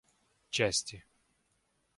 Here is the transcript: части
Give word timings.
части 0.51 1.03